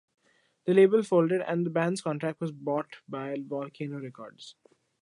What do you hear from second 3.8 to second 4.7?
Records.